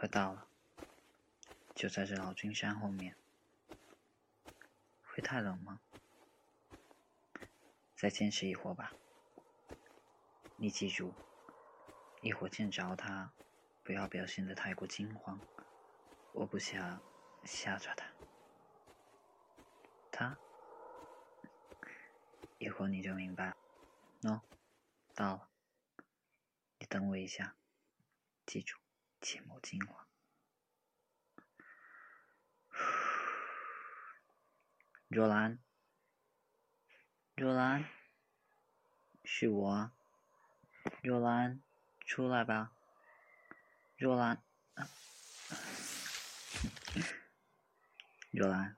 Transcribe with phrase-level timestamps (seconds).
[0.00, 0.48] 快到了，
[1.74, 3.14] 就在这老君山后面。
[5.02, 5.78] 会太冷吗？
[7.94, 8.94] 再坚持一会儿吧。
[10.56, 11.12] 你记住，
[12.22, 13.34] 一会儿见着他，
[13.84, 15.38] 不要表现的太过惊慌，
[16.32, 17.02] 我不想
[17.44, 18.06] 吓着他。
[20.10, 20.38] 他，
[22.56, 23.54] 一会儿你就明白。
[24.22, 24.40] 喏，
[25.14, 25.50] 到了，
[26.78, 27.54] 你等我一下，
[28.46, 28.78] 记住，
[29.20, 30.06] 切莫惊慌。
[35.08, 35.58] 若兰，
[37.34, 37.84] 若兰，
[39.24, 39.90] 是我，
[41.02, 41.60] 若兰，
[42.06, 42.72] 出来吧，
[43.96, 44.40] 若兰，
[48.30, 48.76] 若兰，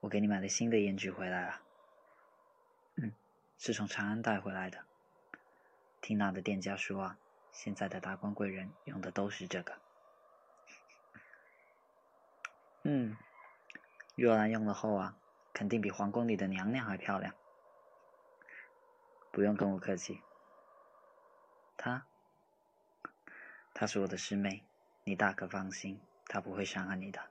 [0.00, 1.60] 我给你买了新的胭脂回来了，
[2.94, 3.12] 嗯，
[3.58, 4.84] 是从长安带回来的，
[6.00, 7.18] 听那的店家说啊，
[7.52, 9.78] 现在的达官贵人用的都是这个，
[12.82, 13.16] 嗯。
[14.14, 15.16] 若兰用了后啊，
[15.54, 17.34] 肯定比皇宫里的娘娘还漂亮。
[19.30, 20.20] 不用跟我客气。
[21.78, 22.06] 她，
[23.72, 24.64] 她是我的师妹，
[25.04, 27.22] 你大可放心，她不会伤害你的。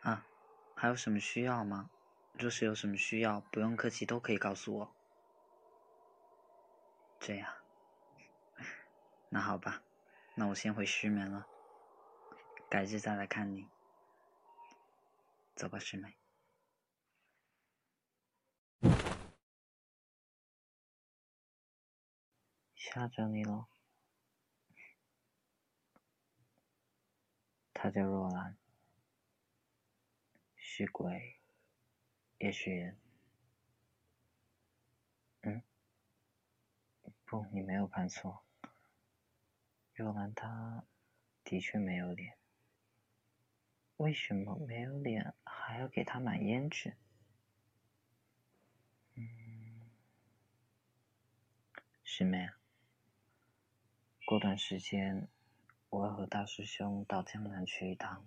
[0.00, 0.26] 啊，
[0.74, 1.90] 还有什么需要吗？
[2.32, 4.94] 若是有什么需要，不用客气，都可以告诉我。
[7.24, 7.54] 这样，
[9.28, 9.84] 那好吧，
[10.34, 11.46] 那我先回师门了，
[12.68, 13.68] 改日再来看你。
[15.54, 16.16] 走吧，师妹。
[22.74, 23.68] 吓着你了。
[27.72, 28.58] 他叫若兰，
[30.56, 31.38] 是鬼，
[32.38, 32.98] 也是人。
[35.42, 35.62] 嗯？
[37.24, 38.44] 不，你没有看错。
[39.94, 40.84] 若兰她
[41.44, 42.36] 的确没有脸。
[43.98, 46.96] 为什么没有脸还要给他买胭脂？
[49.14, 49.90] 嗯，
[52.02, 52.48] 师妹，
[54.24, 55.28] 过段时间
[55.88, 58.26] 我要和大师兄到江南去一趟，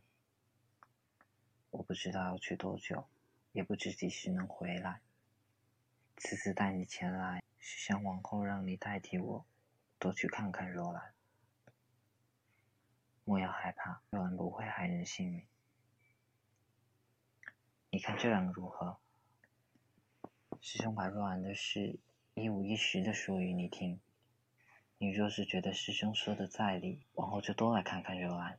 [1.72, 3.10] 我不知道要去多久，
[3.52, 5.02] 也不知几时能回来。
[6.28, 9.46] 此次带你前来，是想往后让你代替我，
[10.00, 11.14] 多去看看若兰。
[13.24, 15.46] 莫要害怕，若兰不会害人性命。
[17.92, 18.98] 你看这样如何？
[20.60, 22.00] 师兄把若兰的事
[22.34, 24.00] 一五一十的说与你听。
[24.98, 28.58] 你若是觉得师兄说的在理，往后就多来看看若兰。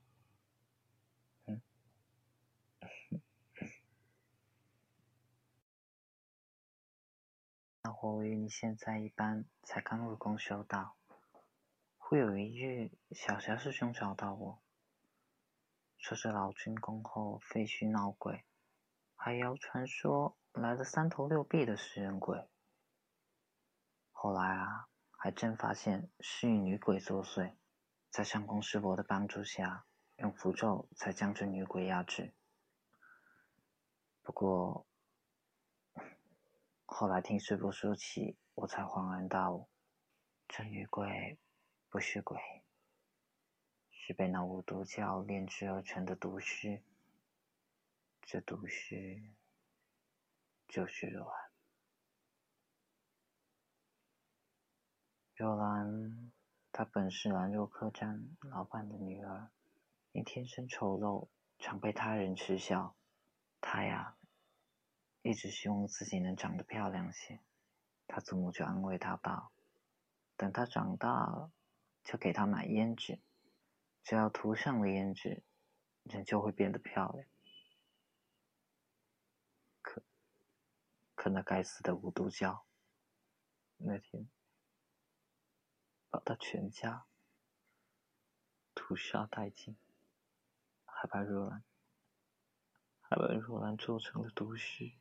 [7.86, 10.96] 那我与你现在一般，才刚入宫修道。
[11.96, 14.60] 忽有一日，小霞师兄找到我，
[15.96, 18.44] 说是老君宫后废墟闹鬼。
[19.14, 22.48] 还谣传说来了三头六臂的食人鬼，
[24.10, 27.54] 后来啊，还真发现是一女鬼作祟，
[28.10, 29.86] 在相公师伯的帮助下，
[30.16, 32.34] 用符咒才将这女鬼压制。
[34.22, 34.88] 不过
[36.86, 39.68] 后来听师傅说起，我才恍然大悟，
[40.48, 41.36] 这女鬼
[41.90, 42.38] 不是鬼，
[43.90, 46.82] 是被那巫毒教炼制而成的毒尸。
[48.22, 49.20] 这毒尸
[50.68, 51.50] 就是若兰。
[55.34, 56.32] 若兰，
[56.72, 59.50] 她本是兰若客栈老板的女儿，
[60.12, 62.96] 因天生丑陋，常被他人耻笑。
[63.60, 64.15] 她呀，
[65.26, 67.40] 一直希望自己能长得漂亮些。
[68.06, 69.50] 他祖母就安慰他道
[70.38, 71.50] ：“等他长大了，
[72.04, 73.20] 就给他买胭脂，
[74.04, 75.42] 只要涂上了胭脂，
[76.04, 77.26] 人就会变得漂亮。”
[79.82, 80.00] 可
[81.16, 82.64] 可那该死的巫毒教，
[83.78, 84.28] 那天
[86.08, 87.04] 把他全家
[88.76, 89.76] 屠杀殆尽，
[90.84, 91.64] 还把若兰，
[93.00, 94.92] 还把若兰做成了毒尸。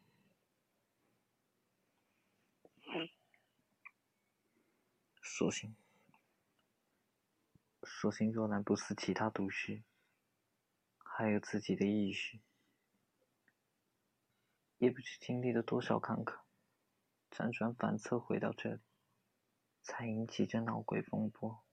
[5.37, 5.75] 所幸，
[7.83, 9.83] 所幸若兰不似其他毒师，
[10.99, 12.39] 还有自己的意识。
[14.77, 16.39] 也不知经历了多少坎坷，
[17.29, 18.79] 辗转反侧回到这里，
[19.83, 21.65] 才引起这闹鬼风波。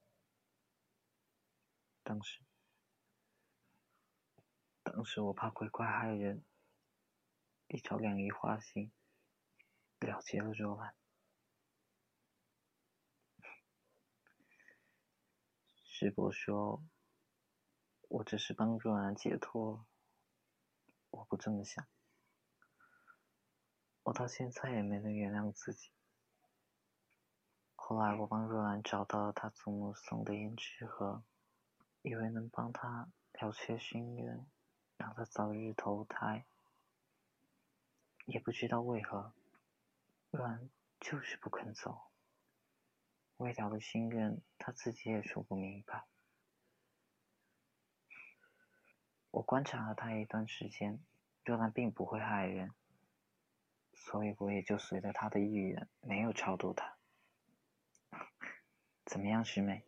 [2.03, 2.41] 当时，
[4.83, 6.45] 当时我怕鬼怪害人，
[7.69, 8.91] 一朝两仪化形，
[10.01, 10.97] 了结了若兰。
[16.03, 16.83] 师伯说，
[18.09, 19.87] 我只是帮若兰解脱。
[21.11, 21.87] 我不这么想，
[24.03, 25.93] 我到现在也没能原谅自己。
[27.77, 31.23] 后来我帮若兰找到了她祖母送的胭脂盒，
[32.03, 34.45] 以为能帮她了却心愿，
[34.97, 36.45] 让她早日投胎。
[38.27, 39.33] 也不知道为何，
[40.33, 40.69] 若兰
[40.99, 42.11] 就是不肯走。
[43.43, 46.05] 未了的心愿，他自己也说不明白。
[49.33, 51.03] 我观察了他一段时间，
[51.45, 52.73] 若兰并不会害人，
[53.95, 56.97] 所以我也就随着他的意愿，没有超度他。
[59.07, 59.85] 怎么样，师妹？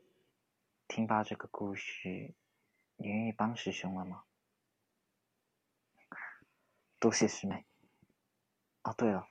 [0.89, 2.35] 听罢这个故事，
[2.97, 4.25] 你愿意帮师兄了吗？
[6.99, 7.65] 多谢师妹。
[8.83, 9.29] 哦，对了，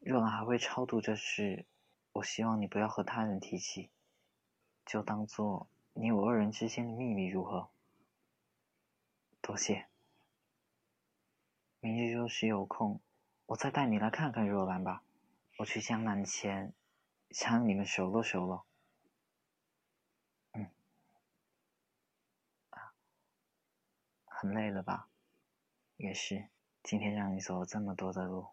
[0.00, 1.66] 若兰还会超度这事，
[2.18, 3.90] 我希望你不要和他人提起，
[4.84, 7.70] 就当做你我二人之间的秘密，如何？
[9.40, 9.86] 多谢。
[11.80, 13.00] 明日若是有空，
[13.46, 15.04] 我再带你来看看若兰吧。
[15.58, 16.72] 我去江南前，
[17.30, 18.66] 想让你们熟络熟络。
[20.52, 20.68] 嗯，
[22.70, 22.94] 啊
[24.24, 25.08] 很累了吧？
[25.96, 26.48] 也是，
[26.82, 28.48] 今天让你走了这么多的路，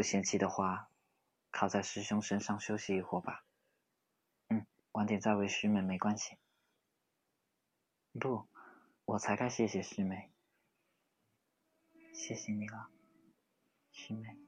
[0.00, 0.88] 不嫌弃的话，
[1.50, 3.44] 靠在师兄身上休息一会儿吧。
[4.48, 6.38] 嗯，晚点再为师妹没关系。
[8.18, 8.48] 不，
[9.04, 10.30] 我才该谢谢师妹。
[12.14, 12.88] 谢谢你了，
[13.92, 14.38] 师妹。